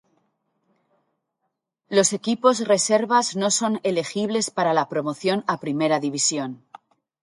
[1.97, 6.63] Los equipos reservas no son elegibles para la promoción a primera división.